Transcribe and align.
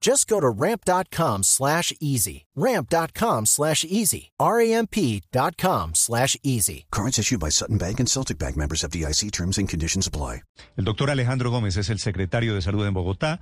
Just 0.00 0.28
go 0.28 0.40
to 0.40 0.48
ramp.com 0.48 1.42
slash 1.42 1.92
easy. 2.00 2.46
Ramp.com 2.54 3.46
slash 3.46 3.84
easy. 3.84 4.30
R-A-M-P.com 4.38 5.94
slash 5.94 6.36
easy. 6.42 6.86
Cards 6.90 7.18
issued 7.18 7.40
by 7.40 7.50
Sutton 7.50 7.78
Bank 7.78 7.98
and 7.98 8.08
Celtic 8.08 8.38
Bank 8.38 8.56
members 8.56 8.84
of 8.84 8.90
DIC 8.90 9.32
terms 9.32 9.58
and 9.58 9.68
conditions 9.68 10.06
apply. 10.06 10.42
El 10.76 10.84
doctor 10.84 11.10
Alejandro 11.10 11.50
Gómez 11.50 11.76
es 11.76 11.90
el 11.90 11.98
secretario 11.98 12.54
de 12.54 12.62
Salud 12.62 12.86
en 12.86 12.94
Bogotá. 12.94 13.40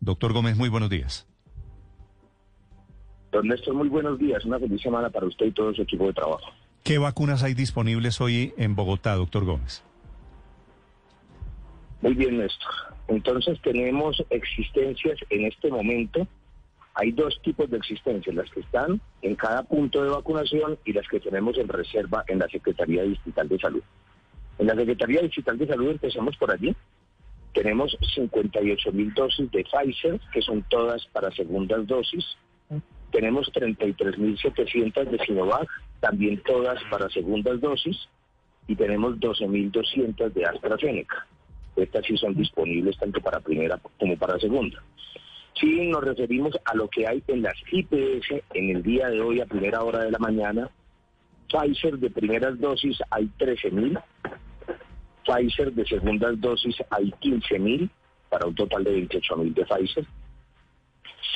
Doctor 0.00 0.32
Gómez, 0.32 0.56
muy 0.56 0.68
buenos 0.68 0.90
días. 0.90 1.26
Don 3.32 3.48
Néstor, 3.48 3.74
muy 3.74 3.88
buenos 3.88 4.18
días. 4.18 4.44
Una 4.44 4.58
feliz 4.58 4.80
semana 4.80 5.10
para 5.10 5.26
usted 5.26 5.46
y 5.46 5.52
todo 5.52 5.74
su 5.74 5.82
equipo 5.82 6.06
de 6.06 6.12
trabajo. 6.12 6.52
¿Qué 6.84 6.98
vacunas 6.98 7.42
hay 7.42 7.54
disponibles 7.54 8.20
hoy 8.20 8.54
en 8.56 8.76
Bogotá, 8.76 9.16
doctor 9.16 9.44
Gómez? 9.44 9.82
Muy 12.00 12.14
bien, 12.14 12.38
Néstor. 12.38 12.95
Entonces 13.08 13.60
tenemos 13.62 14.22
existencias 14.30 15.18
en 15.30 15.46
este 15.46 15.70
momento. 15.70 16.26
Hay 16.94 17.12
dos 17.12 17.40
tipos 17.42 17.70
de 17.70 17.76
existencias, 17.76 18.34
las 18.34 18.50
que 18.50 18.60
están 18.60 19.00
en 19.22 19.36
cada 19.36 19.62
punto 19.62 20.02
de 20.02 20.10
vacunación 20.10 20.78
y 20.84 20.92
las 20.92 21.06
que 21.08 21.20
tenemos 21.20 21.58
en 21.58 21.68
reserva 21.68 22.24
en 22.26 22.38
la 22.38 22.48
Secretaría 22.48 23.02
Distrital 23.02 23.48
de 23.48 23.58
Salud. 23.58 23.82
En 24.58 24.66
la 24.66 24.74
Secretaría 24.74 25.20
Distrital 25.20 25.58
de 25.58 25.66
Salud 25.66 25.90
empezamos 25.90 26.36
por 26.36 26.50
allí. 26.50 26.74
Tenemos 27.52 27.96
58 28.14 28.92
mil 28.92 29.12
dosis 29.14 29.50
de 29.50 29.64
Pfizer, 29.64 30.20
que 30.32 30.42
son 30.42 30.62
todas 30.68 31.06
para 31.06 31.30
segundas 31.32 31.86
dosis. 31.86 32.24
Tenemos 33.12 33.50
33.700 33.52 35.04
de 35.04 35.18
Sinovac, 35.24 35.68
también 36.00 36.42
todas 36.42 36.82
para 36.90 37.08
segundas 37.10 37.60
dosis. 37.60 38.08
Y 38.66 38.74
tenemos 38.74 39.16
12.200 39.20 40.32
de 40.32 40.44
AstraZeneca. 40.44 41.26
Estas 41.76 42.04
sí 42.06 42.16
son 42.16 42.34
disponibles 42.34 42.96
tanto 42.96 43.20
para 43.20 43.40
primera 43.40 43.78
como 43.98 44.16
para 44.16 44.38
segunda. 44.38 44.82
Si 45.60 45.88
nos 45.88 46.04
referimos 46.04 46.54
a 46.64 46.74
lo 46.74 46.88
que 46.88 47.06
hay 47.06 47.22
en 47.28 47.42
las 47.42 47.54
IPS 47.70 48.42
en 48.54 48.76
el 48.76 48.82
día 48.82 49.08
de 49.08 49.20
hoy 49.20 49.40
a 49.40 49.46
primera 49.46 49.82
hora 49.82 50.04
de 50.04 50.10
la 50.10 50.18
mañana. 50.18 50.70
Pfizer 51.48 51.98
de 51.98 52.10
primeras 52.10 52.58
dosis 52.58 52.98
hay 53.10 53.30
13.000. 53.38 54.02
Pfizer 55.24 55.72
de 55.72 55.86
segundas 55.86 56.40
dosis 56.40 56.76
hay 56.90 57.10
15.000 57.22 57.88
para 58.28 58.46
un 58.46 58.54
total 58.54 58.84
de 58.84 59.08
28.000 59.08 59.54
de 59.54 59.64
Pfizer. 59.64 60.06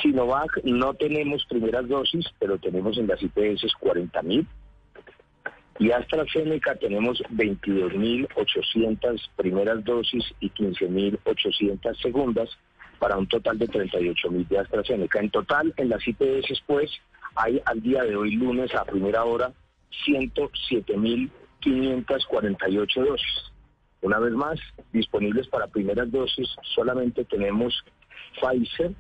Sinovac 0.03 0.63
no 0.65 0.95
tenemos 0.95 1.45
primeras 1.47 1.89
dosis, 1.89 2.27
pero 2.39 2.59
tenemos 2.59 2.99
en 2.99 3.07
las 3.07 3.23
IPS 3.23 3.73
40.000. 3.81 4.47
Y 5.81 5.91
AstraZeneca 5.93 6.77
tenemos 6.77 7.21
22.800 7.33 9.31
primeras 9.35 9.83
dosis 9.83 10.23
y 10.39 10.51
15.800 10.51 11.97
segundas 12.03 12.51
para 12.99 13.17
un 13.17 13.27
total 13.27 13.59
de 13.59 13.67
38.000 13.67 14.47
de 14.47 14.59
AstraZeneca. 14.59 15.21
En 15.21 15.31
total, 15.31 15.73
en 15.79 15.89
las 15.89 16.07
IPS, 16.07 16.63
pues, 16.67 16.91
hay 17.35 17.63
al 17.65 17.81
día 17.81 18.05
de 18.05 18.15
hoy, 18.15 18.33
lunes 18.33 18.75
a 18.75 18.85
primera 18.85 19.25
hora, 19.25 19.55
107.548 20.07 23.03
dosis. 23.03 23.51
Una 24.03 24.19
vez 24.19 24.35
más, 24.35 24.61
disponibles 24.93 25.49
para 25.49 25.67
primeras 25.67 26.13
dosis, 26.13 26.51
solamente 26.75 27.25
tenemos 27.25 27.83
Pfizer, 28.39 28.93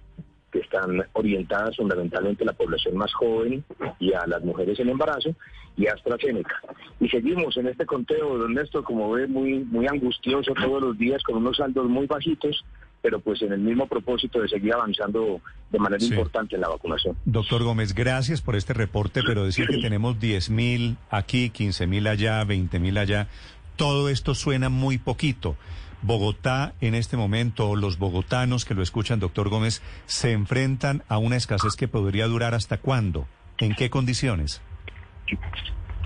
que 0.53 0.61
están 0.61 1.05
orientadas 1.13 1.77
fundamentalmente 1.77 2.43
a 2.45 2.47
la 2.47 2.53
población 2.53 2.97
más 2.97 3.13
joven 3.15 3.65
y 3.99 4.13
a 4.13 4.27
las 4.27 4.43
mujeres 4.45 4.79
en 4.81 4.89
embarazo, 4.89 5.35
y 5.77 5.87
AstraZeneca. 5.87 6.57
Y 7.01 7.09
seguimos 7.09 7.57
en 7.57 7.69
este 7.69 7.87
conteo, 7.87 8.37
don 8.37 8.55
Néstor, 8.55 8.85
como 8.85 9.11
ve, 9.13 9.27
muy, 9.27 9.61
muy 9.61 9.87
angustioso 9.87 10.53
todos 10.55 10.83
los 10.83 10.99
días, 10.99 11.23
con 11.23 11.37
unos 11.37 11.57
saldos 11.57 11.89
muy 11.89 12.07
bajitos, 12.07 12.65
pero 13.03 13.21
pues 13.21 13.41
en 13.41 13.53
el 13.53 13.61
mismo 13.61 13.87
propósito 13.87 14.43
de 14.43 14.49
seguir 14.49 14.75
avanzando 14.75 15.41
de 15.71 15.79
manera 15.79 16.01
Sí. 16.01 16.09
importante 16.13 16.57
en 16.57 16.61
la 16.61 16.69
vacunación. 16.69 17.17
Doctor 17.25 17.63
Gómez, 17.63 17.95
gracias 17.95 18.43
por 18.43 18.57
este 18.57 18.75
reporte, 18.75 19.23
pero 19.25 19.45
decir 19.45 19.69
que 19.69 19.79
tenemos 19.79 20.19
10.000 20.19 20.97
aquí, 21.09 21.51
15.000 21.51 22.07
allá, 22.09 22.45
20.000 22.45 22.99
allá, 22.99 23.29
todo 23.77 24.11
esto 24.11 24.35
suena 24.35 24.69
muy 24.69 24.99
poquito. 24.99 25.57
Bogotá 26.03 26.75
en 26.81 26.95
este 26.95 27.17
momento, 27.17 27.77
los 27.77 27.99
bogotanos 27.99 28.65
que 28.65 28.75
lo 28.75 28.83
escuchan, 28.83 29.21
doctor 29.21 29.49
Gómez, 29.49 29.83
se 30.07 30.33
enfrentan 30.33 31.03
a 31.09 31.19
una 31.19 31.37
escasez 31.37 31.77
que 31.77 31.89
podría 31.89 32.27
durar 32.27 32.55
hasta 32.55 32.79
cuándo, 32.79 33.27
en 33.59 33.75
qué 33.75 33.91
condiciones. 33.91 34.63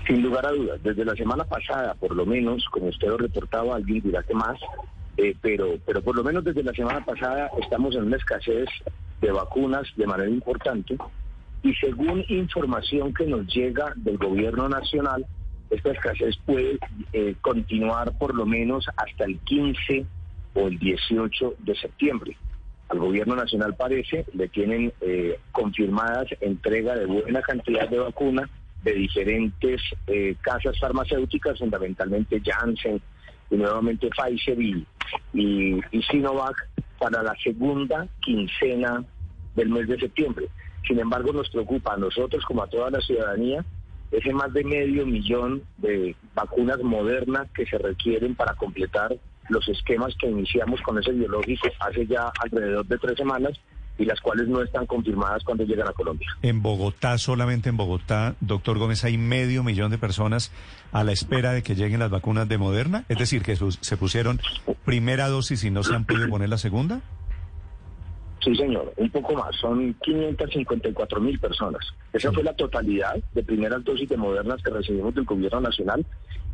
Sin 0.05 0.21
lugar 0.21 0.45
a 0.45 0.51
dudas, 0.51 0.83
desde 0.83 1.05
la 1.05 1.15
semana 1.15 1.43
pasada, 1.45 1.95
por 1.95 2.15
lo 2.15 2.25
menos, 2.25 2.65
como 2.71 2.87
usted 2.87 3.07
lo 3.07 3.17
reportaba, 3.17 3.75
alguien 3.75 4.01
dirá 4.01 4.21
que 4.23 4.33
más, 4.33 4.59
eh, 5.17 5.35
pero, 5.41 5.79
pero 5.85 6.01
por 6.01 6.15
lo 6.15 6.23
menos 6.23 6.43
desde 6.43 6.61
la 6.61 6.73
semana 6.73 7.03
pasada 7.03 7.49
estamos 7.61 7.95
en 7.95 8.03
una 8.03 8.17
escasez 8.17 8.67
de 9.21 9.31
vacunas 9.31 9.87
de 9.95 10.05
manera 10.05 10.29
importante 10.29 10.97
y 11.63 11.73
según 11.75 12.23
información 12.27 13.13
que 13.13 13.25
nos 13.25 13.47
llega 13.47 13.93
del 13.95 14.17
gobierno 14.17 14.69
nacional, 14.69 15.25
esta 15.69 15.91
escasez 15.91 16.37
puede 16.45 16.77
eh, 17.13 17.35
continuar 17.41 18.17
por 18.17 18.35
lo 18.35 18.45
menos 18.45 18.85
hasta 18.95 19.25
el 19.25 19.39
15 19.39 20.05
o 20.53 20.67
el 20.67 20.79
18 20.79 21.55
de 21.59 21.75
septiembre. 21.75 22.37
Al 22.89 22.99
gobierno 22.99 23.35
nacional 23.35 23.75
parece, 23.75 24.25
le 24.33 24.47
tienen 24.47 24.93
eh, 25.01 25.39
confirmadas 25.51 26.27
entrega 26.39 26.95
de 26.95 27.05
buena 27.05 27.41
cantidad 27.41 27.89
de 27.89 27.97
vacuna 27.97 28.49
de 28.83 28.93
diferentes 28.93 29.81
eh, 30.05 30.35
casas 30.41 30.79
farmacéuticas, 30.79 31.57
fundamentalmente 31.57 32.39
Janssen 32.45 33.01
y 33.49 33.55
nuevamente 33.55 34.09
Pfizer 34.09 34.61
y, 34.61 34.85
y, 35.33 35.81
Sinovac 36.03 36.55
para 36.99 37.23
la 37.23 37.35
segunda 37.43 38.07
quincena 38.21 39.03
del 39.55 39.69
mes 39.69 39.87
de 39.87 39.99
septiembre. 39.99 40.47
Sin 40.87 40.99
embargo, 40.99 41.33
nos 41.33 41.49
preocupa 41.49 41.95
a 41.95 41.97
nosotros 41.97 42.45
como 42.45 42.61
a 42.61 42.67
toda 42.67 42.91
la 42.91 43.01
ciudadanía 43.01 43.65
ese 44.11 44.33
más 44.33 44.53
de 44.53 44.63
medio 44.63 45.05
millón 45.05 45.63
de 45.77 46.15
vacunas 46.33 46.79
modernas 46.81 47.47
que 47.55 47.65
se 47.65 47.77
requieren 47.77 48.35
para 48.35 48.53
completar 48.55 49.15
los 49.49 49.67
esquemas 49.67 50.13
que 50.19 50.29
iniciamos 50.29 50.81
con 50.81 50.97
ese 50.97 51.11
biológico 51.11 51.67
hace 51.79 52.05
ya 52.07 52.31
alrededor 52.39 52.85
de 52.85 52.97
tres 52.97 53.17
semanas 53.17 53.59
y 53.97 54.05
las 54.05 54.19
cuales 54.19 54.47
no 54.47 54.61
están 54.61 54.85
confirmadas 54.85 55.43
cuando 55.43 55.63
llegan 55.63 55.87
a 55.87 55.93
Colombia. 55.93 56.27
En 56.41 56.61
Bogotá, 56.61 57.17
solamente 57.17 57.69
en 57.69 57.77
Bogotá, 57.77 58.35
doctor 58.41 58.77
Gómez, 58.77 59.03
hay 59.05 59.17
medio 59.17 59.63
millón 59.63 59.91
de 59.91 59.97
personas 59.97 60.51
a 60.91 61.03
la 61.03 61.11
espera 61.11 61.53
de 61.53 61.63
que 61.63 61.75
lleguen 61.75 61.99
las 61.99 62.09
vacunas 62.09 62.49
de 62.49 62.57
Moderna, 62.57 63.05
es 63.07 63.17
decir, 63.17 63.41
que 63.41 63.55
se 63.55 63.97
pusieron 63.97 64.41
primera 64.83 65.29
dosis 65.29 65.63
y 65.63 65.71
no 65.71 65.83
se 65.83 65.95
han 65.95 66.05
podido 66.05 66.27
poner 66.29 66.49
la 66.49 66.57
segunda. 66.57 67.01
Sí, 68.45 68.55
señor, 68.55 68.93
un 68.97 69.09
poco 69.09 69.33
más, 69.33 69.55
son 69.55 69.95
554 70.03 71.19
mil 71.19 71.39
personas. 71.39 71.83
Esa 72.13 72.31
fue 72.31 72.43
la 72.43 72.53
totalidad 72.53 73.15
de 73.33 73.43
primeras 73.43 73.83
dosis 73.83 74.07
de 74.07 74.17
modernas 74.17 74.61
que 74.61 74.69
recibimos 74.69 75.15
del 75.15 75.25
gobierno 75.25 75.61
nacional 75.61 76.05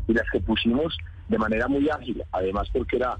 y 0.07 0.13
las 0.13 0.23
que 0.31 0.39
pusimos 0.39 0.95
de 1.27 1.38
manera 1.38 1.67
muy 1.67 1.89
ágil, 1.89 2.23
además 2.31 2.69
porque 2.71 2.95
era 2.95 3.17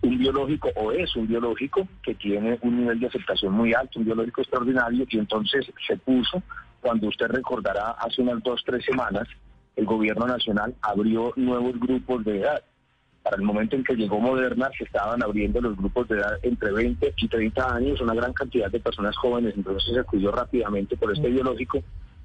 un 0.00 0.16
biológico 0.16 0.70
o 0.76 0.90
es 0.90 1.14
un 1.16 1.26
biológico 1.26 1.86
que 2.02 2.14
tiene 2.14 2.58
un 2.62 2.78
nivel 2.78 2.98
de 2.98 3.08
aceptación 3.08 3.52
muy 3.52 3.74
alto, 3.74 3.98
un 3.98 4.06
biológico 4.06 4.40
extraordinario, 4.40 5.04
y 5.06 5.18
entonces 5.18 5.70
se 5.86 5.98
puso, 5.98 6.42
cuando 6.80 7.08
usted 7.08 7.26
recordará, 7.26 7.90
hace 7.90 8.22
unas 8.22 8.42
dos, 8.42 8.62
tres 8.64 8.86
semanas, 8.86 9.28
el 9.76 9.84
gobierno 9.84 10.26
nacional 10.26 10.74
abrió 10.80 11.34
nuevos 11.36 11.78
grupos 11.78 12.24
de 12.24 12.40
edad. 12.40 12.62
Para 13.22 13.36
el 13.36 13.42
momento 13.42 13.76
en 13.76 13.84
que 13.84 13.94
llegó 13.94 14.20
Moderna, 14.20 14.70
se 14.76 14.84
estaban 14.84 15.22
abriendo 15.22 15.60
los 15.60 15.76
grupos 15.76 16.08
de 16.08 16.16
edad 16.16 16.38
entre 16.42 16.72
20 16.72 17.14
y 17.16 17.28
30 17.28 17.74
años, 17.74 18.00
una 18.00 18.14
gran 18.14 18.32
cantidad 18.32 18.70
de 18.70 18.80
personas 18.80 19.16
jóvenes, 19.16 19.54
entonces 19.56 19.92
se 19.92 20.00
acudió 20.00 20.30
rápidamente 20.30 20.96
por 20.96 21.12
este 21.12 21.28
biológico 21.28 21.82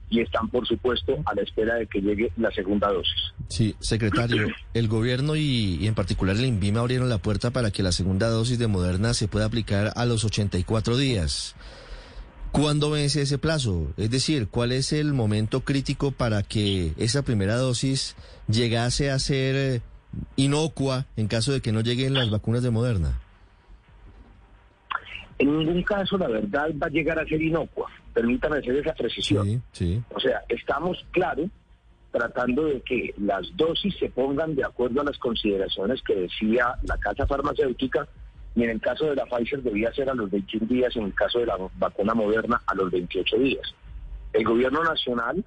y 0.10 0.22
están, 0.22 0.48
por 0.50 0.68
supuesto, 0.68 1.18
a 1.26 1.34
la 1.34 1.42
espera 1.42 1.76
de 1.76 1.88
que 1.88 2.00
llegue 2.00 2.32
la 2.38 2.52
segunda 2.52 2.92
dosis. 2.92 3.34
Sí, 3.48 3.76
secretario, 3.80 4.48
el 4.74 4.88
gobierno 4.88 5.36
y, 5.36 5.78
y 5.82 5.88
en 5.88 5.96
particular 5.96 6.36
el 6.36 6.46
INVIMA 6.46 6.82
abrieron 6.82 7.10
la 7.10 7.18
puerta 7.18 7.52
para 7.52 7.72
que 7.72 7.84
la 7.84 7.92
segunda 7.92 8.30
dosis 8.30 8.60
de 8.60 8.68
Moderna 8.68 9.14
se 9.14 9.28
pueda 9.28 9.46
aplicar 9.46 9.92
a 9.96 10.06
los 10.06 10.24
84 10.24 10.98
días. 10.98 11.56
¿Cuándo 12.54 12.92
vence 12.92 13.24
ese 13.24 13.40
plazo? 13.40 13.92
Es 13.98 14.12
decir, 14.12 14.48
¿cuál 14.48 14.74
es 14.74 14.94
el 14.94 15.14
momento 15.14 15.62
crítico 15.62 16.12
para 16.12 16.44
que 16.44 16.94
esa 16.98 17.24
primera 17.24 17.56
dosis 17.56 18.16
llegase 18.48 19.10
a 19.10 19.18
ser 19.18 19.56
eh, 19.56 19.82
inocua 20.36 21.06
en 21.16 21.28
caso 21.28 21.52
de 21.52 21.62
que 21.62 21.72
no 21.72 21.82
lleguen 21.82 22.14
las 22.14 22.30
vacunas 22.30 22.64
de 22.64 22.72
Moderna? 22.72 23.20
En 25.40 25.58
ningún 25.58 25.84
caso, 25.84 26.18
la 26.18 26.28
verdad, 26.28 26.70
va 26.82 26.88
a 26.88 26.90
llegar 26.90 27.20
a 27.20 27.26
ser 27.26 27.42
inocua. 27.42 27.90
Permítame 28.14 28.58
hacer 28.58 28.76
esa 28.76 28.94
precisión. 28.94 29.46
Sí, 29.46 29.62
sí. 29.72 30.04
O 30.16 30.20
sea, 30.20 30.44
estamos, 30.48 31.06
claro, 31.12 31.50
tratando 32.12 32.66
de 32.66 32.82
que 32.82 33.14
las 33.18 33.46
dosis 33.58 33.96
se 33.98 34.10
pongan 34.10 34.56
de 34.56 34.64
acuerdo 34.64 35.02
a 35.02 35.04
las 35.04 35.18
consideraciones 35.18 36.02
que 36.04 36.16
decía 36.16 36.76
la 36.84 36.98
casa 36.98 37.26
farmacéutica 37.26 38.08
y 38.56 38.64
en 38.64 38.70
el 38.70 38.82
caso 38.82 39.06
de 39.06 39.16
la 39.16 39.26
Pfizer 39.26 39.64
debía 39.64 39.92
ser 39.94 40.10
a 40.10 40.14
los 40.14 40.30
21 40.30 40.68
días, 40.68 40.96
en 40.96 41.06
el 41.06 41.16
caso 41.16 41.40
de 41.40 41.48
la 41.48 41.58
vacuna 41.76 42.14
moderna 42.14 42.62
a 42.68 42.76
los 42.76 42.92
28 42.92 43.38
días. 43.40 43.74
El 44.32 44.44
gobierno 44.44 44.84
nacional 44.84 45.44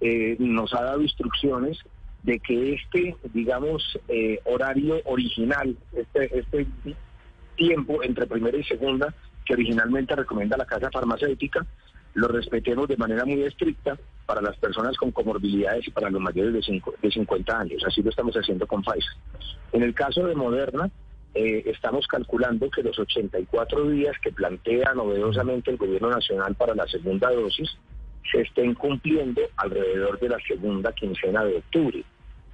eh, 0.00 0.36
nos 0.38 0.72
ha 0.72 0.82
dado 0.82 1.02
instrucciones 1.02 1.78
de 2.26 2.40
que 2.40 2.74
este, 2.74 3.16
digamos, 3.32 3.98
eh, 4.08 4.40
horario 4.44 5.00
original, 5.04 5.76
este, 5.92 6.40
este 6.40 6.66
tiempo 7.54 8.02
entre 8.02 8.26
primera 8.26 8.58
y 8.58 8.64
segunda, 8.64 9.14
que 9.44 9.54
originalmente 9.54 10.16
recomienda 10.16 10.56
la 10.56 10.66
casa 10.66 10.90
farmacéutica, 10.90 11.64
lo 12.14 12.26
respetemos 12.26 12.88
de 12.88 12.96
manera 12.96 13.24
muy 13.24 13.42
estricta 13.42 13.96
para 14.26 14.42
las 14.42 14.56
personas 14.56 14.96
con 14.96 15.12
comorbilidades 15.12 15.86
y 15.86 15.92
para 15.92 16.10
los 16.10 16.20
mayores 16.20 16.52
de, 16.52 16.62
cinco, 16.62 16.94
de 17.00 17.10
50 17.12 17.60
años. 17.60 17.84
Así 17.86 18.02
lo 18.02 18.10
estamos 18.10 18.34
haciendo 18.34 18.66
con 18.66 18.82
Pfizer. 18.82 19.12
En 19.72 19.84
el 19.84 19.94
caso 19.94 20.26
de 20.26 20.34
Moderna, 20.34 20.90
eh, 21.34 21.62
estamos 21.66 22.08
calculando 22.08 22.68
que 22.70 22.82
los 22.82 22.98
84 22.98 23.88
días 23.90 24.16
que 24.20 24.32
plantea 24.32 24.94
novedosamente 24.94 25.70
el 25.70 25.76
gobierno 25.76 26.10
nacional 26.10 26.56
para 26.56 26.74
la 26.74 26.88
segunda 26.88 27.30
dosis 27.30 27.70
se 28.32 28.40
estén 28.40 28.74
cumpliendo 28.74 29.42
alrededor 29.58 30.18
de 30.18 30.30
la 30.30 30.38
segunda 30.48 30.92
quincena 30.92 31.44
de 31.44 31.58
octubre. 31.58 32.04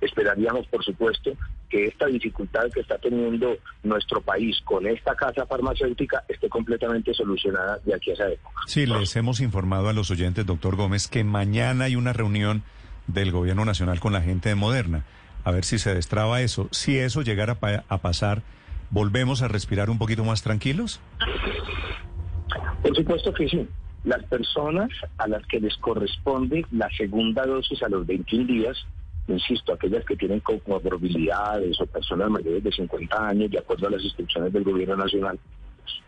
Esperaríamos, 0.02 0.66
por 0.66 0.84
supuesto, 0.84 1.30
que 1.70 1.86
esta 1.86 2.06
dificultad 2.06 2.70
que 2.74 2.80
está 2.80 2.98
teniendo 2.98 3.56
nuestro 3.84 4.20
país 4.20 4.60
con 4.64 4.86
esta 4.86 5.14
casa 5.14 5.46
farmacéutica 5.46 6.24
esté 6.28 6.48
completamente 6.48 7.14
solucionada 7.14 7.78
de 7.84 7.94
aquí 7.94 8.10
a 8.10 8.14
esa 8.14 8.28
época. 8.28 8.54
Sí, 8.66 8.84
les 8.84 9.16
hemos 9.16 9.40
informado 9.40 9.88
a 9.88 9.92
los 9.92 10.10
oyentes, 10.10 10.44
doctor 10.44 10.76
Gómez, 10.76 11.08
que 11.08 11.24
mañana 11.24 11.84
hay 11.84 11.96
una 11.96 12.12
reunión 12.12 12.62
del 13.06 13.30
gobierno 13.30 13.64
nacional 13.64 14.00
con 14.00 14.12
la 14.12 14.22
gente 14.22 14.48
de 14.48 14.54
Moderna. 14.56 15.04
A 15.44 15.50
ver 15.50 15.64
si 15.64 15.78
se 15.78 15.94
destraba 15.94 16.40
eso. 16.40 16.68
Si 16.72 16.98
eso 16.98 17.22
llegara 17.22 17.58
a 17.88 17.98
pasar, 17.98 18.42
¿volvemos 18.90 19.42
a 19.42 19.48
respirar 19.48 19.88
un 19.88 19.98
poquito 19.98 20.24
más 20.24 20.42
tranquilos? 20.42 21.00
Por 22.82 22.96
supuesto 22.96 23.32
que 23.32 23.48
sí. 23.48 23.68
Las 24.04 24.24
personas 24.24 24.90
a 25.16 25.28
las 25.28 25.46
que 25.46 25.60
les 25.60 25.76
corresponde 25.76 26.66
la 26.72 26.90
segunda 26.90 27.46
dosis 27.46 27.82
a 27.84 27.88
los 27.88 28.04
21 28.04 28.46
días 28.46 28.84
insisto, 29.28 29.72
aquellas 29.72 30.04
que 30.04 30.16
tienen 30.16 30.40
comorbilidades 30.40 31.80
o 31.80 31.86
personas 31.86 32.30
mayores 32.30 32.62
de 32.62 32.72
50 32.72 33.28
años, 33.28 33.50
de 33.50 33.58
acuerdo 33.58 33.86
a 33.86 33.90
las 33.90 34.02
instrucciones 34.02 34.52
del 34.52 34.64
gobierno 34.64 34.96
nacional, 34.96 35.38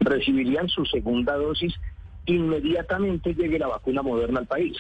recibirían 0.01 0.69
su 0.69 0.85
segunda 0.87 1.37
dosis 1.37 1.75
inmediatamente 2.27 3.35
llegue 3.35 3.59
la 3.59 3.69
vacuna 3.69 4.03
moderna 4.03 4.41
al 4.41 4.47
país. 4.47 4.77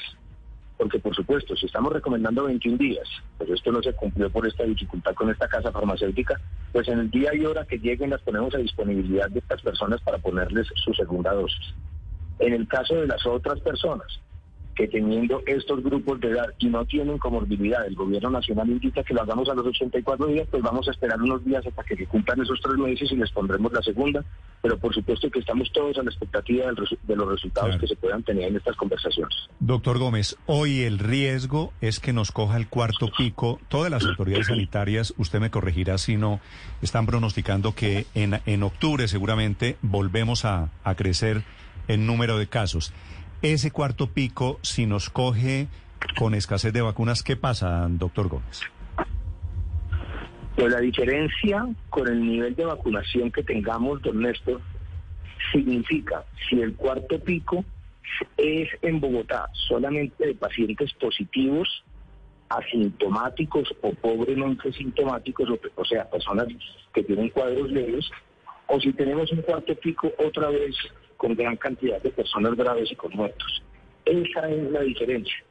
Porque, 0.77 0.99
por 0.99 1.15
supuesto, 1.15 1.55
si 1.55 1.67
estamos 1.67 1.93
recomendando 1.93 2.45
21 2.45 2.79
días, 2.79 3.07
pero 3.39 3.55
esto 3.55 3.71
no 3.71 3.81
se 3.81 3.93
cumplió 3.93 4.29
por 4.31 4.47
esta 4.47 4.65
dificultad 4.65 5.15
con 5.15 5.31
esta 5.31 5.47
casa 5.47 5.71
farmacéutica, 5.71 6.41
pues 6.73 6.89
en 6.89 6.99
el 6.99 7.11
día 7.11 7.33
y 7.35 7.45
hora 7.45 7.65
que 7.65 7.79
lleguen 7.79 8.11
las 8.11 8.23
ponemos 8.23 8.55
a 8.55 8.59
disponibilidad 8.59 9.31
de 9.31 9.39
estas 9.39 9.63
personas 9.63 10.01
para 10.01 10.19
ponerles 10.19 10.67
su 10.75 10.93
segunda 10.95 11.33
dosis. 11.33 11.75
En 12.41 12.55
el 12.55 12.67
caso 12.67 12.97
de 12.97 13.07
las 13.07 13.25
otras 13.25 13.61
personas 13.61 14.21
que 14.75 14.89
teniendo 14.89 15.43
estos 15.47 15.83
grupos 15.83 16.21
de 16.21 16.31
edad 16.31 16.47
y 16.59 16.67
no 16.67 16.85
tienen 16.85 17.19
comorbilidad, 17.19 17.87
el 17.87 17.95
gobierno 17.95 18.31
nacional 18.31 18.69
indica 18.69 19.03
que 19.03 19.15
lo 19.15 19.23
hagamos 19.23 19.49
a 19.49 19.55
los 19.55 19.67
84 19.67 20.27
días, 20.27 20.49
pues 20.51 20.63
vamos 20.63 20.87
a 20.89 20.91
esperar 20.91 21.21
unos 21.21 21.45
días 21.45 21.67
hasta 21.67 21.83
que 21.85 21.97
se 21.97 22.07
cumplan 22.07 22.41
esos 22.43 22.61
tres 22.61 22.77
meses 22.77 23.11
y 23.13 23.17
les 23.17 23.31
pondremos 23.31 23.73
la 23.73 23.83
segunda, 23.83 24.25
pero 24.61 24.79
por 24.79 24.95
supuesto 24.95 25.31
que 25.31 25.39
estamos 25.39 25.71
todos 25.73 25.97
a 25.99 26.03
la 26.03 26.11
expectativa 26.11 26.67
del 26.67 26.77
de 27.03 27.17
los 27.17 27.29
resultados 27.29 27.71
claro. 27.71 27.81
que 27.81 27.87
se 27.87 27.97
puedan 27.97 28.23
tener 28.23 28.49
en 28.49 28.57
estas 28.57 28.77
conversaciones. 28.77 29.35
Doctor 29.61 29.99
Gómez, 29.99 30.37
hoy 30.47 30.83
el 30.83 30.99
riesgo 30.99 31.73
es 31.81 32.01
que 32.01 32.13
nos 32.13 32.33
coja 32.33 32.57
el 32.57 32.69
cuarto 32.69 33.11
pico. 33.17 33.61
Todas 33.69 33.91
las 33.91 34.05
autoridades 34.05 34.49
sanitarias, 34.49 35.15
usted 35.17 35.41
me 35.41 35.51
corregirá 35.51 35.99
si 35.99 36.17
no, 36.17 36.41
están 36.83 37.07
pronosticando 37.07 37.75
que 37.75 38.07
en, 38.15 38.41
en 38.47 38.63
octubre 38.63 39.09
seguramente 39.09 39.77
volvemos 39.83 40.45
a, 40.45 40.71
a 40.83 40.95
crecer 40.95 41.43
en 41.89 42.07
número 42.07 42.39
de 42.39 42.47
casos 42.47 42.93
ese 43.53 43.71
cuarto 43.71 44.07
pico, 44.07 44.59
si 44.63 44.87
nos 44.87 45.11
coge 45.11 45.69
con 46.17 46.35
escasez 46.35 46.73
de 46.73 46.81
vacunas, 46.81 47.23
¿qué 47.23 47.37
pasa, 47.37 47.87
doctor 47.91 48.29
Gómez? 48.29 48.63
Pues 50.57 50.73
la 50.73 50.81
diferencia 50.81 51.67
con 51.91 52.09
el 52.09 52.25
nivel 52.25 52.55
de 52.55 52.65
vacunación 52.65 53.31
que 53.31 53.43
tengamos, 53.43 54.01
don 54.03 54.21
Néstor, 54.21 54.61
significa 55.53 56.25
si 56.49 56.61
el 56.61 56.75
cuarto 56.75 57.19
pico 57.19 57.65
es 58.37 58.69
en 58.83 59.01
Bogotá 59.01 59.49
solamente 59.69 60.27
de 60.27 60.35
pacientes 60.35 60.93
positivos, 60.95 61.69
asintomáticos 62.49 63.69
o 63.83 63.93
pobremente 63.93 64.73
sintomáticos, 64.73 65.51
o, 65.51 65.59
o 65.75 65.85
sea, 65.85 66.09
personas 66.09 66.47
que 66.95 67.03
tienen 67.03 67.29
cuadros 67.31 67.71
leves, 67.71 68.09
o 68.69 68.81
si 68.81 68.93
tenemos 68.93 69.31
un 69.33 69.43
cuarto 69.43 69.75
pico 69.75 70.11
otra 70.19 70.49
vez 70.49 70.75
con 71.25 71.35
gran 71.35 71.57
cantidad 71.57 72.03
de 72.03 72.11
personas 72.11 72.55
graves 72.55 72.93
y 72.93 72.97
con 72.97 73.11
muertos. 73.15 73.63
Esa 74.05 74.47
es 74.51 74.71
la 74.71 74.83
diferencia. 74.83 75.43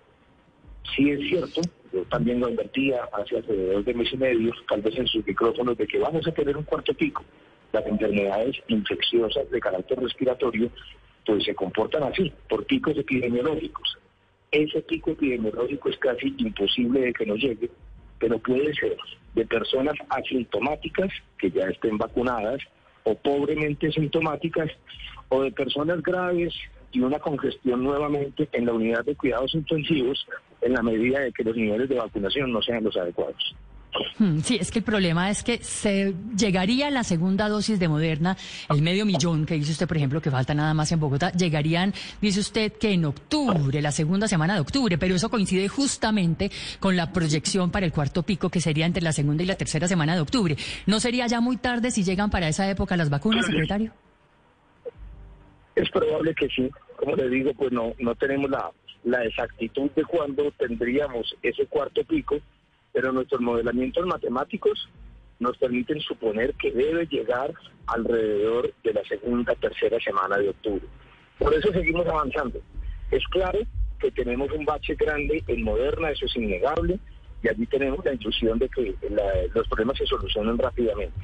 Sí 0.95 1.09
es 1.09 1.19
cierto, 1.27 1.61
yo 1.91 2.03
también 2.03 2.41
lo 2.41 2.45
advertía 2.45 3.09
hace 3.11 3.37
alrededor 3.37 3.83
de 3.83 3.93
mes 3.95 4.13
y 4.13 4.17
medio, 4.17 4.53
tal 4.69 4.83
vez 4.83 4.95
en 4.99 5.07
sus 5.07 5.25
micrófonos, 5.25 5.75
de 5.75 5.87
que 5.87 5.97
vamos 5.97 6.27
a 6.27 6.31
tener 6.31 6.55
un 6.55 6.61
cuarto 6.61 6.93
pico. 6.93 7.23
Las 7.71 7.87
enfermedades 7.87 8.55
infecciosas 8.67 9.49
de 9.49 9.59
carácter 9.59 9.99
respiratorio 9.99 10.69
pues 11.25 11.43
se 11.43 11.55
comportan 11.55 12.03
así, 12.03 12.31
por 12.47 12.67
picos 12.67 12.95
epidemiológicos. 12.95 13.97
Ese 14.51 14.79
pico 14.83 15.09
epidemiológico 15.09 15.89
es 15.89 15.97
casi 15.97 16.35
imposible 16.37 17.01
de 17.01 17.13
que 17.13 17.25
no 17.25 17.35
llegue, 17.35 17.71
pero 18.19 18.37
puede 18.37 18.75
ser 18.75 18.95
de 19.33 19.45
personas 19.47 19.95
asintomáticas 20.09 21.09
que 21.39 21.49
ya 21.49 21.63
estén 21.63 21.97
vacunadas 21.97 22.61
o 23.03 23.15
pobremente 23.15 23.91
sintomáticas 23.91 24.69
o 25.29 25.43
de 25.43 25.51
personas 25.51 26.01
graves 26.01 26.53
y 26.91 26.99
una 27.01 27.19
congestión 27.19 27.83
nuevamente 27.83 28.47
en 28.51 28.65
la 28.65 28.73
unidad 28.73 29.03
de 29.03 29.15
cuidados 29.15 29.53
intensivos 29.55 30.25
en 30.61 30.73
la 30.73 30.83
medida 30.83 31.19
de 31.19 31.31
que 31.31 31.43
los 31.43 31.55
niveles 31.55 31.89
de 31.89 31.95
vacunación 31.95 32.51
no 32.51 32.61
sean 32.61 32.83
los 32.83 32.95
adecuados. 32.95 33.55
Hmm, 34.17 34.39
sí, 34.39 34.57
es 34.59 34.71
que 34.71 34.79
el 34.79 34.85
problema 34.85 35.29
es 35.29 35.43
que 35.43 35.63
se 35.63 36.13
llegaría 36.37 36.89
la 36.89 37.03
segunda 37.03 37.49
dosis 37.49 37.79
de 37.79 37.87
Moderna, 37.87 38.37
el 38.69 38.81
medio 38.81 39.05
millón 39.05 39.45
que 39.45 39.55
dice 39.55 39.71
usted, 39.71 39.87
por 39.87 39.97
ejemplo, 39.97 40.21
que 40.21 40.31
falta 40.31 40.53
nada 40.53 40.73
más 40.73 40.91
en 40.91 40.99
Bogotá, 40.99 41.31
llegarían, 41.31 41.93
dice 42.21 42.39
usted, 42.39 42.73
que 42.73 42.91
en 42.91 43.05
octubre, 43.05 43.81
la 43.81 43.91
segunda 43.91 44.27
semana 44.27 44.53
de 44.55 44.61
octubre, 44.61 44.97
pero 44.97 45.15
eso 45.15 45.29
coincide 45.29 45.67
justamente 45.67 46.51
con 46.79 46.95
la 46.95 47.11
proyección 47.11 47.71
para 47.71 47.85
el 47.85 47.91
cuarto 47.91 48.23
pico, 48.23 48.49
que 48.49 48.61
sería 48.61 48.85
entre 48.85 49.03
la 49.03 49.11
segunda 49.11 49.43
y 49.43 49.47
la 49.47 49.55
tercera 49.55 49.87
semana 49.87 50.15
de 50.15 50.21
octubre. 50.21 50.55
¿No 50.85 50.99
sería 50.99 51.27
ya 51.27 51.41
muy 51.41 51.57
tarde 51.57 51.91
si 51.91 52.03
llegan 52.03 52.29
para 52.29 52.47
esa 52.47 52.69
época 52.69 52.97
las 52.97 53.09
vacunas, 53.09 53.45
secretario? 53.45 53.93
Es 55.75 55.89
probable 55.89 56.35
que 56.35 56.47
sí. 56.49 56.69
Como 56.97 57.15
le 57.15 57.29
digo, 57.29 57.51
pues 57.53 57.71
no, 57.71 57.93
no 57.99 58.15
tenemos 58.15 58.49
la, 58.49 58.69
la 59.03 59.23
exactitud 59.25 59.89
de 59.91 60.03
cuándo 60.03 60.51
tendríamos 60.57 61.35
ese 61.41 61.65
cuarto 61.65 62.03
pico, 62.03 62.37
pero 62.93 63.11
nuestros 63.11 63.41
modelamientos 63.41 64.05
matemáticos 64.05 64.87
nos 65.39 65.57
permiten 65.57 65.99
suponer 65.99 66.53
que 66.53 66.71
debe 66.71 67.05
llegar 67.07 67.53
alrededor 67.87 68.71
de 68.83 68.93
la 68.93 69.03
segunda, 69.03 69.55
tercera 69.55 69.99
semana 69.99 70.37
de 70.37 70.49
octubre. 70.49 70.85
Por 71.39 71.53
eso 71.53 71.73
seguimos 71.73 72.05
avanzando. 72.07 72.59
Es 73.11 73.25
claro 73.27 73.59
que 73.99 74.11
tenemos 74.11 74.51
un 74.51 74.63
bache 74.63 74.95
grande 74.95 75.43
en 75.47 75.63
Moderna, 75.63 76.11
eso 76.11 76.25
es 76.25 76.35
innegable, 76.35 76.99
y 77.43 77.49
allí 77.49 77.65
tenemos 77.65 78.05
la 78.05 78.13
intuición 78.13 78.59
de 78.59 78.69
que 78.69 78.95
la, 79.09 79.23
los 79.53 79.67
problemas 79.67 79.97
se 79.97 80.05
solucionan 80.05 80.57
rápidamente. 80.57 81.19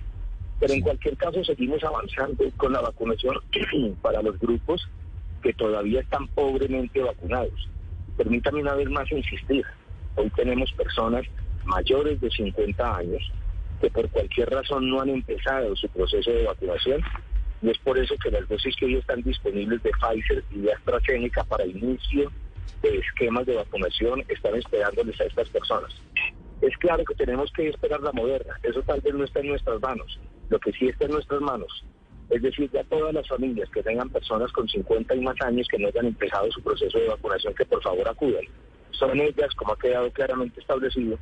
Pero 0.60 0.74
en 0.74 0.82
cualquier 0.82 1.16
caso 1.16 1.44
seguimos 1.44 1.82
avanzando 1.84 2.44
con 2.58 2.74
la 2.74 2.82
vacunación 2.82 3.38
para 4.02 4.22
los 4.22 4.38
grupos 4.40 4.86
que 5.42 5.54
todavía 5.54 6.02
están 6.02 6.28
pobremente 6.30 7.02
vacunados. 7.02 7.70
Permítame 8.18 8.62
una 8.62 8.76
vez 8.76 8.90
más 8.90 9.10
insistir, 9.12 9.66
hoy 10.16 10.30
tenemos 10.32 10.72
personas 10.74 11.26
mayores 11.70 12.20
de 12.20 12.30
50 12.30 12.98
años 12.98 13.32
que 13.80 13.90
por 13.90 14.10
cualquier 14.10 14.50
razón 14.50 14.90
no 14.90 15.02
han 15.02 15.10
empezado 15.10 15.76
su 15.76 15.88
proceso 15.90 16.32
de 16.32 16.46
vacunación 16.46 17.02
y 17.62 17.70
es 17.70 17.78
por 17.80 17.98
eso 17.98 18.16
que 18.22 18.32
las 18.32 18.48
dosis 18.48 18.76
que 18.76 18.86
hoy 18.86 18.96
están 18.96 19.22
disponibles 19.22 19.82
de 19.84 19.92
Pfizer 19.92 20.44
y 20.52 20.60
de 20.60 20.74
AstraZeneca 20.74 21.44
para 21.46 21.66
inicio 21.66 22.32
de 22.82 22.98
esquemas 22.98 23.46
de 23.46 23.56
vacunación 23.56 24.24
están 24.28 24.56
esperándoles 24.56 25.20
a 25.20 25.26
estas 25.26 25.50
personas. 25.50 25.94
Es 26.62 26.76
claro 26.78 27.04
que 27.06 27.16
tenemos 27.16 27.52
que 27.54 27.70
esperar 27.70 28.02
la 28.02 28.12
moderna, 28.12 28.54
eso 28.64 28.82
tal 28.84 29.02
vez 29.02 29.14
no 29.14 29.24
está 29.24 29.40
en 29.40 29.48
nuestras 29.48 29.82
manos, 29.82 30.20
lo 30.50 30.60
que 30.60 30.72
sí 30.74 30.88
está 30.88 31.06
en 31.06 31.12
nuestras 31.12 31.42
manos. 31.42 31.86
Es 32.30 32.42
decir, 32.42 32.70
ya 32.72 32.84
todas 32.84 33.14
las 33.14 33.28
familias 33.28 33.70
que 33.72 33.82
tengan 33.82 34.10
personas 34.10 34.52
con 34.52 34.68
50 34.68 35.16
y 35.16 35.22
más 35.22 35.36
años 35.42 35.68
que 35.68 35.80
no 35.80 35.88
hayan 35.88 36.06
empezado 36.06 36.52
su 36.52 36.62
proceso 36.62 37.00
de 37.00 37.08
vacunación, 37.08 37.54
que 37.56 37.66
por 37.66 37.82
favor 37.82 38.08
acudan. 38.08 38.44
Son 38.92 39.20
ellas, 39.20 39.54
como 39.56 39.74
ha 39.74 39.80
quedado 39.80 40.12
claramente 40.12 40.60
establecido, 40.60 41.18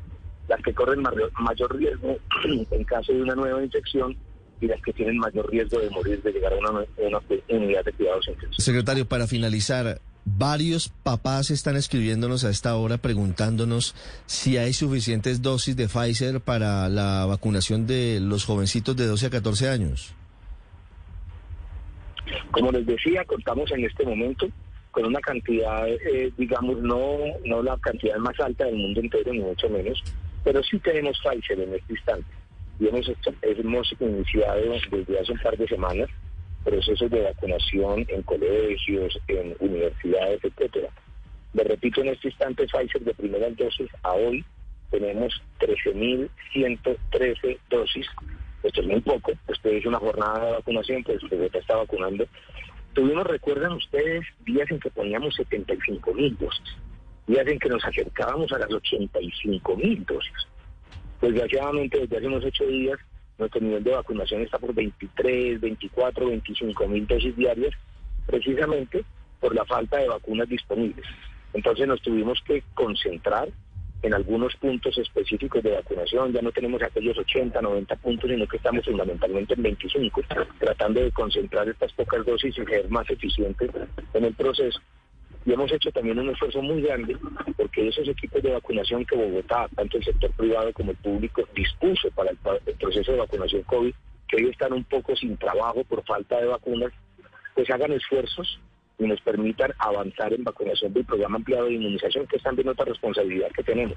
las 0.47 0.61
que 0.61 0.73
corren 0.73 1.01
mayor, 1.01 1.75
riesgo 1.75 2.17
en 2.71 2.83
caso 2.83 3.13
de 3.13 3.21
una 3.21 3.35
nueva 3.35 3.63
infección 3.63 4.15
y 4.59 4.67
las 4.67 4.81
que 4.81 4.93
tienen 4.93 5.17
mayor 5.17 5.49
riesgo 5.49 5.79
de 5.79 5.89
morir 5.89 6.21
de 6.21 6.31
llegar 6.31 6.53
a 6.53 6.57
una, 6.57 6.71
una 6.97 7.19
unidad 7.49 7.85
de 7.85 7.93
cuidados 7.93 8.27
intensivos. 8.27 8.63
Secretario, 8.63 9.07
para 9.07 9.27
finalizar, 9.27 10.01
varios 10.25 10.89
papás 10.89 11.51
están 11.51 11.77
escribiéndonos 11.77 12.43
a 12.43 12.49
esta 12.49 12.75
hora 12.75 12.97
preguntándonos 12.97 13.95
si 14.25 14.57
hay 14.57 14.73
suficientes 14.73 15.41
dosis 15.41 15.77
de 15.77 15.87
Pfizer 15.87 16.41
para 16.41 16.89
la 16.89 17.25
vacunación 17.25 17.87
de 17.87 18.19
los 18.19 18.45
jovencitos 18.45 18.95
de 18.97 19.05
12 19.05 19.27
a 19.27 19.29
14 19.29 19.69
años. 19.69 20.13
Como 22.51 22.71
les 22.71 22.85
decía, 22.85 23.23
contamos 23.25 23.71
en 23.71 23.85
este 23.85 24.05
momento 24.05 24.47
con 24.91 25.05
una 25.05 25.19
cantidad, 25.19 25.87
eh, 25.87 26.31
digamos, 26.37 26.79
no, 26.79 27.17
no 27.45 27.61
la 27.61 27.77
cantidad 27.77 28.17
más 28.17 28.37
alta 28.39 28.65
del 28.65 28.75
mundo 28.75 28.99
entero, 28.99 29.31
ni 29.31 29.39
mucho 29.39 29.69
menos, 29.69 30.03
pero 30.47 30.63
sí 30.63 30.79
tenemos 30.79 31.19
Pfizer 31.19 31.59
en 31.59 31.75
este 31.75 31.91
instante. 31.91 32.31
Y 32.79 32.87
hemos, 32.87 33.11
hemos 33.41 33.93
iniciado 33.99 34.75
desde 34.89 35.19
hace 35.19 35.33
un 35.33 35.39
par 35.39 35.57
de 35.57 35.67
semanas 35.67 36.09
procesos 36.63 37.11
de 37.11 37.21
vacunación 37.21 38.05
en 38.07 38.21
colegios, 38.21 39.19
en 39.27 39.57
universidades, 39.59 40.41
etcétera. 40.41 40.87
Le 41.53 41.65
repito, 41.65 41.99
en 41.99 42.07
este 42.07 42.29
instante 42.29 42.65
Pfizer 42.65 43.01
de 43.01 43.13
primera 43.13 43.49
dosis 43.49 43.89
a 44.03 44.13
hoy 44.13 44.45
tenemos 44.89 45.33
13.113 45.59 47.59
dosis. 47.69 48.07
Esto 48.63 48.79
es 48.79 48.87
muy 48.87 49.01
poco. 49.01 49.33
Usted 49.49 49.73
hizo 49.73 49.89
una 49.89 49.99
jornada 49.99 50.45
de 50.45 50.51
vacunación, 50.53 51.03
pues 51.03 51.19
Bogotá 51.29 51.59
está 51.59 51.75
vacunando. 51.75 52.25
Tuvimos, 52.93 53.27
recuerdan 53.27 53.73
ustedes, 53.73 54.25
días 54.45 54.71
en 54.71 54.79
que 54.79 54.91
poníamos 54.91 55.35
75 55.35 56.13
mil 56.13 56.37
dosis, 56.37 56.77
días 57.27 57.47
en 57.47 57.59
que 57.59 57.69
nos 57.69 57.83
acercábamos 57.83 58.51
a 58.51 58.59
las 58.59 58.71
85 58.71 59.75
mil 59.75 60.05
dosis. 60.05 60.47
Desgraciadamente, 61.21 61.99
desde 61.99 62.17
hace 62.17 62.27
unos 62.27 62.45
ocho 62.45 62.65
días, 62.65 62.97
nuestro 63.37 63.61
nivel 63.61 63.83
de 63.83 63.91
vacunación 63.91 64.41
está 64.41 64.57
por 64.57 64.73
23, 64.73 65.59
24, 65.59 66.27
25 66.27 66.87
mil 66.87 67.05
dosis 67.05 67.35
diarias, 67.35 67.73
precisamente 68.25 69.03
por 69.39 69.53
la 69.53 69.65
falta 69.65 69.97
de 69.97 70.07
vacunas 70.07 70.49
disponibles. 70.49 71.05
Entonces 71.53 71.87
nos 71.87 72.01
tuvimos 72.01 72.41
que 72.45 72.63
concentrar 72.73 73.49
en 74.03 74.13
algunos 74.13 74.55
puntos 74.55 74.97
específicos 74.97 75.63
de 75.63 75.71
vacunación. 75.71 76.31
Ya 76.31 76.41
no 76.41 76.51
tenemos 76.51 76.81
aquellos 76.81 77.17
80, 77.17 77.61
90 77.61 77.95
puntos, 77.97 78.29
sino 78.29 78.47
que 78.47 78.57
estamos 78.57 78.85
fundamentalmente 78.85 79.53
en 79.53 79.63
25, 79.63 80.21
tratando 80.59 81.01
de 81.01 81.11
concentrar 81.11 81.67
estas 81.67 81.91
pocas 81.93 82.25
dosis 82.25 82.57
y 82.57 82.65
ser 82.65 82.89
más 82.89 83.09
eficientes 83.09 83.69
en 84.13 84.25
el 84.25 84.33
proceso. 84.33 84.79
Y 85.47 85.53
hemos 85.53 85.71
hecho 85.71 85.89
también 85.93 86.19
un 86.19 86.29
esfuerzo 86.29 86.61
muy 86.61 86.81
grande 86.81 87.15
porque 87.55 87.87
esos 87.87 88.05
equipos 88.05 88.43
de 88.43 88.51
vacunación 88.51 89.05
que 89.05 89.15
Bogotá, 89.15 89.69
tanto 89.73 89.95
el 89.95 90.03
sector 90.03 90.29
privado 90.31 90.73
como 90.73 90.91
el 90.91 90.97
público, 90.97 91.41
dispuso 91.55 92.11
para 92.11 92.31
el, 92.31 92.37
proceso 92.75 93.13
de 93.13 93.17
vacunación 93.19 93.63
COVID, 93.63 93.93
que 94.27 94.35
hoy 94.35 94.49
están 94.49 94.73
un 94.73 94.83
poco 94.83 95.15
sin 95.15 95.37
trabajo 95.37 95.85
por 95.85 96.03
falta 96.03 96.41
de 96.41 96.47
vacunas, 96.47 96.91
pues 97.55 97.69
hagan 97.69 97.93
esfuerzos 97.93 98.59
y 98.99 99.05
nos 99.05 99.21
permitan 99.21 99.71
avanzar 99.79 100.33
en 100.33 100.43
vacunación 100.43 100.91
del 100.91 101.05
programa 101.05 101.37
ampliado 101.37 101.67
de 101.67 101.75
inmunización, 101.75 102.27
que 102.27 102.35
es 102.35 102.43
también 102.43 102.67
otra 102.67 102.83
responsabilidad 102.83 103.47
que 103.55 103.63
tenemos. 103.63 103.95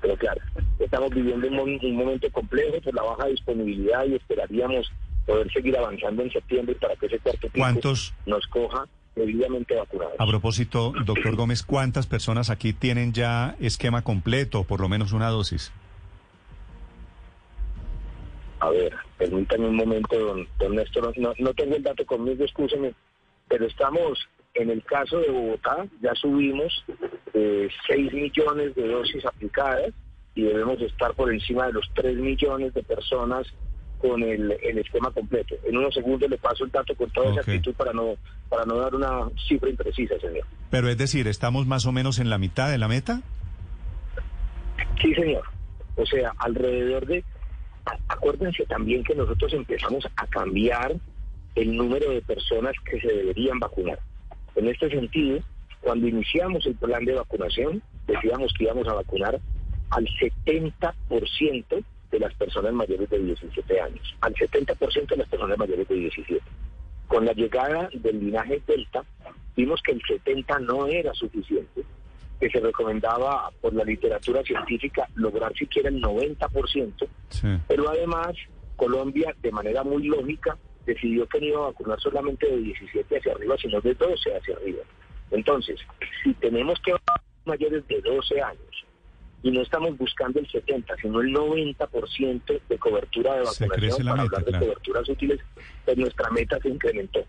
Pero 0.00 0.14
claro, 0.14 0.40
estamos 0.78 1.10
viviendo 1.10 1.48
un, 1.48 1.80
un 1.82 1.96
momento 1.96 2.30
complejo 2.30 2.80
por 2.80 2.94
la 2.94 3.02
baja 3.02 3.26
disponibilidad 3.26 4.06
y 4.06 4.14
esperaríamos 4.14 4.92
poder 5.26 5.52
seguir 5.52 5.76
avanzando 5.76 6.22
en 6.22 6.30
septiembre 6.30 6.76
para 6.76 6.94
que 6.94 7.06
ese 7.06 7.18
cuarto 7.18 7.48
pico 7.48 7.92
nos 8.26 8.46
coja 8.46 8.86
debidamente 9.14 9.74
vacunados. 9.74 10.14
A 10.18 10.26
propósito, 10.26 10.92
doctor 11.04 11.36
Gómez, 11.36 11.62
¿cuántas 11.62 12.06
personas 12.06 12.50
aquí 12.50 12.72
tienen 12.72 13.12
ya 13.12 13.56
esquema 13.60 14.02
completo, 14.02 14.64
por 14.64 14.80
lo 14.80 14.88
menos 14.88 15.12
una 15.12 15.28
dosis? 15.28 15.72
A 18.60 18.70
ver, 18.70 18.94
permítanme 19.18 19.68
un 19.68 19.76
momento, 19.76 20.46
don, 20.58 20.76
Néstor, 20.76 21.18
no, 21.18 21.32
no, 21.38 21.52
tengo 21.54 21.76
el 21.76 21.82
dato 21.82 22.06
conmigo, 22.06 22.44
escúcheme, 22.44 22.94
pero 23.48 23.66
estamos, 23.66 24.28
en 24.54 24.70
el 24.70 24.84
caso 24.84 25.18
de 25.18 25.30
Bogotá, 25.30 25.84
ya 26.00 26.14
subimos 26.14 26.84
eh, 27.34 27.68
6 27.88 28.12
millones 28.12 28.74
de 28.76 28.86
dosis 28.88 29.26
aplicadas 29.26 29.92
y 30.34 30.42
debemos 30.42 30.80
estar 30.80 31.12
por 31.14 31.32
encima 31.32 31.66
de 31.66 31.72
los 31.72 31.90
3 31.94 32.16
millones 32.16 32.72
de 32.72 32.82
personas 32.84 33.52
con 34.02 34.20
el, 34.20 34.50
esquema 34.50 35.12
completo. 35.12 35.54
En 35.64 35.76
unos 35.76 35.94
segundos 35.94 36.28
le 36.28 36.36
paso 36.36 36.64
el 36.64 36.72
dato 36.72 36.92
con 36.96 37.08
toda 37.10 37.30
esa 37.30 37.40
actitud 37.40 37.72
para 37.74 37.92
no, 37.92 38.16
para 38.48 38.64
no 38.64 38.76
dar 38.76 38.92
una 38.96 39.30
cifra 39.48 39.70
imprecisa, 39.70 40.18
señor. 40.18 40.44
Pero 40.70 40.88
es 40.88 40.98
decir, 40.98 41.28
¿estamos 41.28 41.66
más 41.68 41.86
o 41.86 41.92
menos 41.92 42.18
en 42.18 42.28
la 42.28 42.36
mitad 42.36 42.68
de 42.68 42.78
la 42.78 42.88
meta? 42.88 43.22
Sí, 45.00 45.14
señor. 45.14 45.44
O 45.94 46.04
sea, 46.04 46.32
alrededor 46.38 47.06
de... 47.06 47.24
Acuérdense 48.08 48.64
también 48.66 49.04
que 49.04 49.14
nosotros 49.14 49.52
empezamos 49.52 50.04
a 50.16 50.26
cambiar 50.26 50.96
el 51.54 51.76
número 51.76 52.10
de 52.10 52.22
personas 52.22 52.74
que 52.84 53.00
se 53.00 53.06
deberían 53.06 53.60
vacunar. 53.60 54.00
En 54.56 54.66
este 54.66 54.90
sentido, 54.90 55.38
cuando 55.80 56.08
iniciamos 56.08 56.66
el 56.66 56.74
plan 56.74 57.04
de 57.04 57.14
vacunación, 57.14 57.82
decíamos 58.08 58.52
que 58.58 58.64
íbamos 58.64 58.88
a 58.88 58.94
vacunar 58.94 59.40
al 59.90 60.06
70% 60.06 61.84
de 62.12 62.20
las 62.20 62.34
personas 62.34 62.72
mayores 62.74 63.08
de 63.10 63.18
17 63.18 63.80
años, 63.80 64.14
al 64.20 64.34
70% 64.34 65.06
de 65.08 65.16
las 65.16 65.28
personas 65.28 65.58
mayores 65.58 65.88
de 65.88 65.94
17. 65.94 66.42
Con 67.08 67.24
la 67.24 67.32
llegada 67.32 67.88
del 67.92 68.20
linaje 68.20 68.62
Delta, 68.66 69.02
vimos 69.56 69.80
que 69.82 69.92
el 69.92 70.02
70 70.06 70.60
no 70.60 70.86
era 70.86 71.12
suficiente, 71.14 71.82
que 72.38 72.50
se 72.50 72.60
recomendaba 72.60 73.50
por 73.60 73.72
la 73.72 73.84
literatura 73.84 74.42
científica 74.42 75.08
lograr 75.14 75.52
siquiera 75.54 75.88
el 75.88 76.00
90%, 76.02 77.08
pero 77.66 77.88
además 77.88 78.36
Colombia, 78.76 79.34
de 79.40 79.50
manera 79.50 79.82
muy 79.82 80.04
lógica, 80.04 80.56
decidió 80.84 81.26
que 81.28 81.40
no 81.40 81.46
iba 81.46 81.58
a 81.58 81.70
vacunar 81.70 82.00
solamente 82.00 82.46
de 82.46 82.58
17 82.58 83.16
hacia 83.16 83.32
arriba, 83.32 83.56
sino 83.60 83.80
de 83.80 83.94
12 83.94 84.36
hacia 84.36 84.56
arriba. 84.56 84.82
Entonces, 85.30 85.80
si 86.22 86.34
tenemos 86.34 86.78
que 86.80 86.92
vacunar 86.92 87.20
mayores 87.44 87.86
de 87.88 88.00
12 88.00 88.42
años, 88.42 88.71
y 89.42 89.50
no 89.50 89.62
estamos 89.62 89.96
buscando 89.98 90.38
el 90.38 90.48
70, 90.48 90.94
sino 91.02 91.20
el 91.20 91.34
90% 91.34 92.60
de 92.68 92.78
cobertura 92.78 93.34
de 93.34 93.42
vacunación 93.42 94.06
para 94.06 94.22
hablar 94.22 94.44
de 94.44 94.58
coberturas 94.58 95.08
útiles, 95.08 95.40
pues 95.84 95.96
nuestra 95.98 96.30
meta 96.30 96.58
se 96.60 96.68
incrementó. 96.68 97.20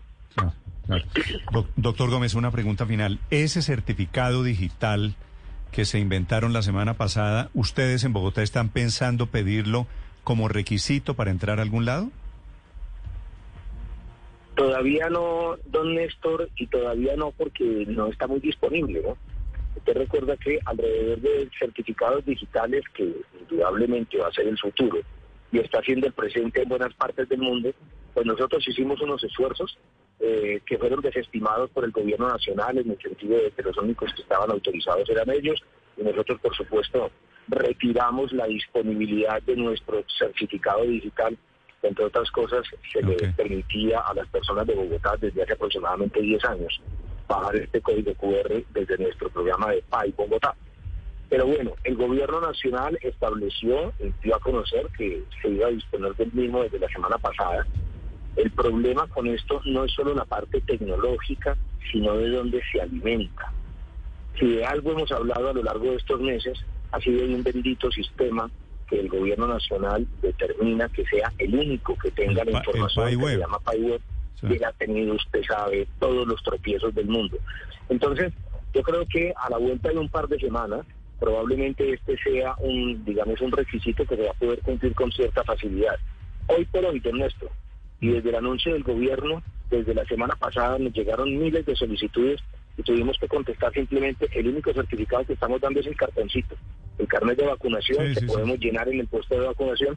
Doctor 1.76 2.10
Gómez, 2.10 2.34
una 2.34 2.50
pregunta 2.50 2.86
final. 2.86 3.18
Ese 3.30 3.62
certificado 3.62 4.42
digital 4.42 5.16
que 5.72 5.84
se 5.84 5.98
inventaron 5.98 6.52
la 6.52 6.62
semana 6.62 6.94
pasada, 6.94 7.50
¿ustedes 7.52 8.04
en 8.04 8.12
Bogotá 8.12 8.42
están 8.42 8.68
pensando 8.68 9.26
pedirlo 9.26 9.86
como 10.22 10.48
requisito 10.48 11.14
para 11.14 11.32
entrar 11.32 11.58
a 11.58 11.62
algún 11.62 11.84
lado? 11.84 12.10
Todavía 14.54 15.08
no, 15.10 15.56
don 15.66 15.96
Néstor, 15.96 16.48
y 16.56 16.68
todavía 16.68 17.16
no 17.16 17.32
porque 17.32 17.86
no 17.88 18.06
está 18.06 18.28
muy 18.28 18.38
disponible, 18.38 19.02
¿no? 19.02 19.16
Usted 19.76 19.94
recuerda 19.94 20.36
que 20.36 20.58
alrededor 20.64 21.20
de 21.20 21.50
certificados 21.58 22.24
digitales, 22.24 22.84
que 22.94 23.12
indudablemente 23.40 24.18
va 24.18 24.28
a 24.28 24.32
ser 24.32 24.46
el 24.46 24.58
futuro 24.58 24.98
y 25.52 25.58
está 25.58 25.80
siendo 25.82 26.06
el 26.06 26.12
presente 26.12 26.62
en 26.62 26.68
buenas 26.68 26.94
partes 26.94 27.28
del 27.28 27.40
mundo, 27.40 27.72
pues 28.12 28.26
nosotros 28.26 28.66
hicimos 28.66 29.00
unos 29.00 29.22
esfuerzos 29.22 29.76
eh, 30.20 30.60
que 30.64 30.78
fueron 30.78 31.00
desestimados 31.00 31.70
por 31.70 31.84
el 31.84 31.90
gobierno 31.90 32.28
nacional 32.28 32.78
en 32.78 32.90
el 32.90 32.98
sentido 33.00 33.36
de 33.36 33.50
que 33.50 33.62
los 33.62 33.76
únicos 33.78 34.12
que 34.14 34.22
estaban 34.22 34.50
autorizados 34.50 35.08
eran 35.10 35.30
ellos 35.30 35.62
y 35.96 36.02
nosotros, 36.02 36.40
por 36.40 36.56
supuesto, 36.56 37.10
retiramos 37.48 38.32
la 38.32 38.46
disponibilidad 38.46 39.42
de 39.42 39.56
nuestro 39.56 40.04
certificado 40.18 40.82
digital. 40.82 41.36
Entre 41.82 42.04
otras 42.04 42.30
cosas, 42.30 42.64
se 42.90 43.02
le 43.02 43.16
permitía 43.36 44.00
a 44.00 44.14
las 44.14 44.26
personas 44.28 44.66
de 44.66 44.74
Bogotá 44.74 45.16
desde 45.20 45.42
hace 45.42 45.52
aproximadamente 45.52 46.20
10 46.20 46.44
años 46.46 46.80
bajar 47.28 47.56
este 47.56 47.80
código 47.80 48.14
QR 48.14 48.62
desde 48.72 48.98
nuestro 48.98 49.30
programa 49.30 49.70
de 49.70 49.82
PAI 49.82 50.12
Bogotá. 50.16 50.54
Pero 51.28 51.46
bueno, 51.46 51.72
el 51.84 51.96
gobierno 51.96 52.40
nacional 52.40 52.98
estableció, 53.02 53.92
dio 54.22 54.36
a 54.36 54.40
conocer 54.40 54.86
que 54.96 55.22
se 55.40 55.48
iba 55.48 55.66
a 55.66 55.70
disponer 55.70 56.14
del 56.16 56.32
mismo 56.32 56.62
desde 56.62 56.78
la 56.78 56.88
semana 56.88 57.18
pasada. 57.18 57.66
El 58.36 58.50
problema 58.50 59.06
con 59.08 59.26
esto 59.26 59.60
no 59.64 59.84
es 59.84 59.92
solo 59.92 60.14
la 60.14 60.24
parte 60.24 60.60
tecnológica, 60.60 61.56
sino 61.90 62.16
de 62.16 62.30
dónde 62.30 62.60
se 62.70 62.80
alimenta. 62.80 63.52
Si 64.38 64.46
de 64.46 64.64
algo 64.64 64.92
hemos 64.92 65.10
hablado 65.12 65.50
a 65.50 65.52
lo 65.52 65.62
largo 65.62 65.90
de 65.90 65.96
estos 65.96 66.20
meses, 66.20 66.58
ha 66.90 67.00
sido 67.00 67.26
de 67.26 67.34
un 67.34 67.42
bendito 67.42 67.90
sistema 67.90 68.50
que 68.88 69.00
el 69.00 69.08
gobierno 69.08 69.46
nacional 69.46 70.06
determina 70.20 70.88
que 70.88 71.04
sea 71.06 71.32
el 71.38 71.54
único 71.54 71.96
que 71.96 72.10
tenga 72.10 72.44
la 72.44 72.52
información 72.52 73.08
que 73.08 73.26
se 73.26 73.38
llama 73.38 73.58
Y 74.42 74.62
ha 74.62 74.72
tenido, 74.72 75.14
usted 75.14 75.42
sabe, 75.48 75.86
todos 75.98 76.26
los 76.26 76.42
tropiezos 76.42 76.94
del 76.94 77.06
mundo. 77.06 77.38
Entonces, 77.88 78.32
Yo 78.74 78.82
creo 78.82 79.06
que 79.06 79.32
a 79.40 79.48
la 79.50 79.56
vuelta 79.58 79.90
de 79.90 79.98
un 79.98 80.08
par 80.08 80.26
de 80.26 80.36
semanas, 80.38 80.84
probablemente 81.20 81.92
este 81.92 82.16
sea 82.18 82.56
un, 82.58 83.04
digamos, 83.04 83.40
un 83.40 83.52
requisito 83.52 84.04
que 84.04 84.16
se 84.16 84.22
va 84.24 84.30
a 84.32 84.34
poder 84.34 84.58
cumplir 84.62 84.92
con 84.94 85.12
cierta 85.12 85.44
facilidad. 85.44 85.94
Hoy 86.48 86.64
por 86.64 86.84
hoy, 86.84 87.00
Néstor, 87.12 87.50
y 88.00 88.08
desde 88.08 88.30
el 88.30 88.34
anuncio 88.34 88.72
del 88.72 88.82
gobierno, 88.82 89.42
desde 89.70 89.94
la 89.94 90.04
semana 90.06 90.34
pasada 90.34 90.76
nos 90.80 90.92
llegaron 90.92 91.38
miles 91.38 91.64
de 91.64 91.76
solicitudes 91.76 92.40
y 92.76 92.82
tuvimos 92.82 93.16
que 93.18 93.28
contestar 93.28 93.72
simplemente 93.72 94.28
el 94.34 94.48
único 94.48 94.72
certificado 94.72 95.24
que 95.24 95.34
estamos 95.34 95.60
dando 95.60 95.78
es 95.78 95.86
el 95.86 95.96
cartoncito, 95.96 96.56
el 96.98 97.06
carnet 97.06 97.38
de 97.38 97.46
vacunación 97.46 98.08
Sí, 98.08 98.14
que 98.14 98.20
sí, 98.20 98.26
sí. 98.26 98.26
podemos 98.26 98.58
llenar 98.58 98.88
en 98.88 99.00
el 99.00 99.06
puesto 99.06 99.34
de 99.40 99.46
vacunación 99.46 99.96